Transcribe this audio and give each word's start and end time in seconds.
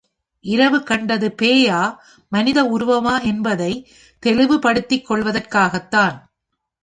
இரவு 0.39 0.83
கண்டது 0.83 1.35
பேயா, 1.41 1.95
மனித 2.29 2.63
உருவமா 2.63 3.23
என்பதைத் 3.23 3.87
தெளிவுப்படுத்திக் 4.19 5.11
கொள்வதற்காகத்தான். 5.11 6.17